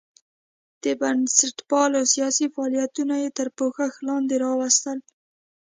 د 0.83 0.85
بنسټپالو 1.01 1.99
سیاسي 2.13 2.45
فعالیتونه 2.53 3.13
یې 3.23 3.29
تر 3.37 3.47
پوښښ 3.57 3.93
لاندې 4.07 4.35
راوستل. 4.45 4.97